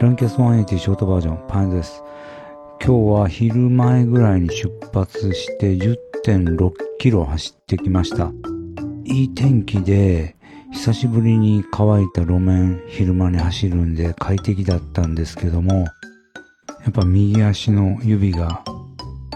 [0.00, 2.02] ランキャス180ショートバージョン、パンです。
[2.82, 8.32] 今日は昼前ぐらいに出発して10.6キロ走ってきました。
[9.04, 10.36] いい天気で、
[10.72, 15.86] 久しぶりに乾いた路面昼間に走るんで快適だったんですけども、や
[16.88, 18.64] っぱ右足の指が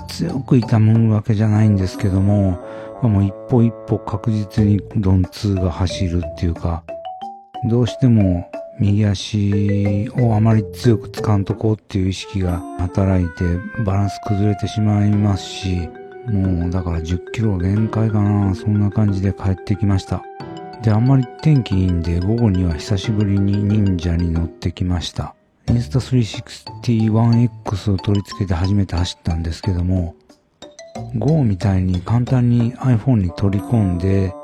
[0.09, 2.59] 強く痛むわけじゃないんですけども、
[3.03, 6.83] もう一歩一歩確実に鈍痛が走るっていうか、
[7.69, 8.49] どうしても
[8.81, 13.45] 右足をあまり強く掴んとこうっていう意識が働いて
[13.85, 15.89] バランス崩れてしまいますし、
[16.27, 20.23] もうだから10キロ限界かな、そんな感じで帰ってきました。
[20.83, 25.35] で、あんまり天気いいんで午後には久しぶりに忍者に乗ってきました。
[25.69, 30.15] インスタ 360-1X を取り付けて初めて走ったんですけども、
[31.17, 34.35] Go みたいに簡単に iPhone に取り込んで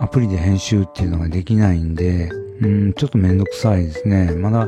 [0.00, 2.30] アプリで編集っていうのができないんで、
[2.62, 4.32] うん、ちょっとめんどくさいですね。
[4.32, 4.66] まだ、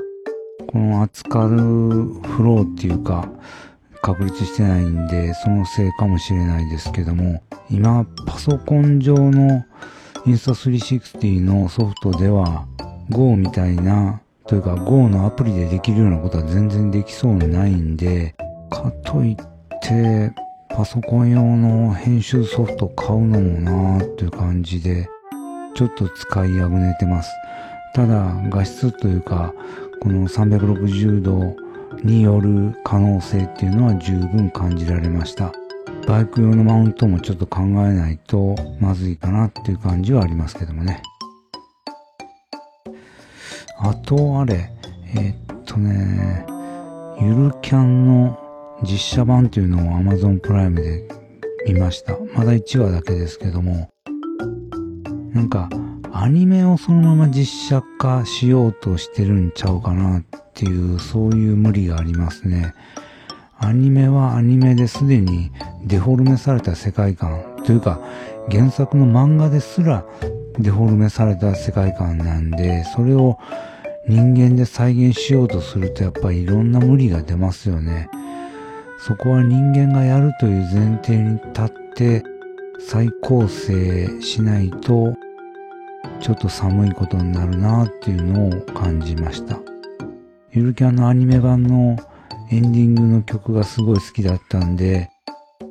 [0.71, 3.31] この扱うフローっていうか、
[4.03, 9.65] 確立してないんで、そのせいかもしれないですけども、今、パソコン上の
[10.27, 12.67] インスタ360のソフトでは、
[13.09, 18.35] Go みたいな、というか Go のアプリでできるようなことは全然できそうにないんで、
[18.69, 19.37] かといっ
[19.81, 20.31] て、
[20.69, 25.09] パソコン用の編集ソフト買うのもなーっていう感じで、
[25.75, 27.31] ちょっと使いあぐねてます。
[27.95, 29.53] ただ画質というか
[30.01, 31.57] この360度
[32.03, 35.53] による可能性っていうのは十分感じられました。
[36.07, 41.03] バイク用のマウントもちょっと考えないとまずいかなっていう感じはありますけどもね。
[43.79, 44.71] あとあれ。
[45.15, 46.47] えー、っとね
[47.21, 48.39] ゆるキャンの
[48.83, 51.07] 実写版っていうのを Amazon プライムで
[51.67, 52.17] 見ました。
[52.35, 53.92] まだ1話だけですけども。
[55.33, 55.69] なんか
[56.13, 62.75] アニメをそのまま実写化しようとしてるんちゃうかなっていう、そういう無理がありますね。
[63.59, 65.51] アニメはアニメですでに
[65.85, 68.01] デフォルメされた世界観というか
[68.51, 70.05] 原作の漫画ですら
[70.59, 73.39] デフォルメされた世界観なんで、それを
[74.09, 78.11] 人間で再現しようとするとやっぱりいろんな無理が出ますよね。
[78.99, 82.23] そこは人間がやるという前提に立って
[82.89, 85.15] 再構成しないと
[86.21, 89.59] ちょっと寒いことになるなっていうのを感じました。
[90.53, 91.97] ゆるキャンのアニメ版の
[92.51, 95.11] エンディングの曲がすごい好きだったんで、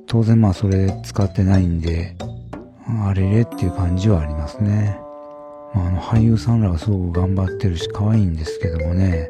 [0.08, 2.16] 当然まあそれ使ってないんで、
[3.06, 5.00] あれれっていう感じはありますね。
[5.74, 9.30] まあ、あの俳優さんらがすごく頑張ってるし可愛いんですけどもね、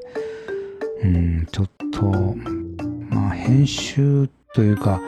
[1.03, 2.05] うん、ちょっと、
[3.09, 5.01] まあ編集というか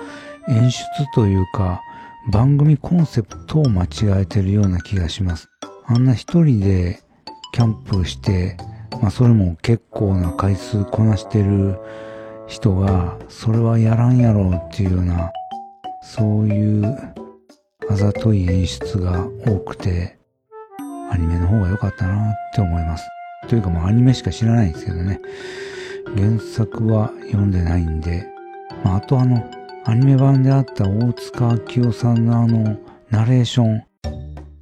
[0.50, 0.84] 演出
[1.16, 1.82] というか
[2.32, 5.50] 番組コンセプトを間違えてるような気がします。
[5.86, 7.02] あんな一人で
[7.54, 8.56] キャンプして、
[9.02, 11.78] まあそれも結構な回数こなしてる
[12.48, 15.32] 人が、それはやらんやろうっていうような、
[16.02, 16.86] そういう
[17.90, 20.18] あざとい演出が多くて、
[21.12, 23.04] アニメの方が良かったなって思います。
[23.50, 25.20] というかもうアニメしか知らないんですけどね。
[26.16, 28.26] 原作は読んでないんで、
[28.86, 29.44] まああとあの、
[29.86, 32.78] アニメ版であった大塚明夫さんのあの、
[33.10, 33.84] ナレーション、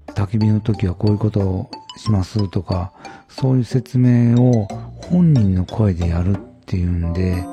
[0.07, 2.91] 焚き火の時はこういうことをしますとか、
[3.29, 4.67] そういう説明を
[5.09, 7.45] 本人の声でやるっていうんで、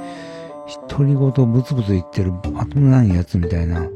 [0.89, 3.87] 独り言ブツブツ言ってる後のないやつみたいな、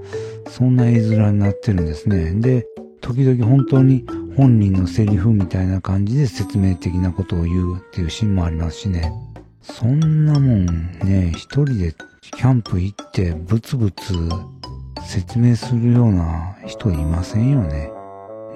[0.49, 2.33] そんな絵面になってるんですね。
[2.34, 2.66] で、
[3.00, 4.04] 時々本当に
[4.37, 9.12] 本人のセリフみたいな感じで説明的なことを言うっていうシーンもありますしね。
[9.62, 10.67] そんなもん
[11.05, 14.15] ね、一人でキャンプ行ってブツブツ
[15.06, 17.91] 説明するような人いませんよね。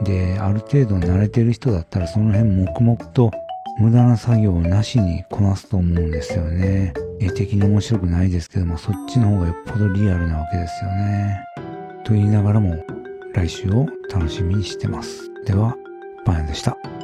[0.02, 3.30] で、ある程度慣れてる人だったらその辺黙々と
[3.78, 6.92] 無駄な作業なしにこなすと思うんですよね。
[7.20, 11.44] 絵的に面白くないですけども、そっちの方がよっぽどリアルなわけですよね。
[12.04, 12.76] と言いながらも、
[13.34, 15.30] 来週を楽しみにしてます。
[15.44, 15.76] では、
[16.24, 16.95] バヤンでした。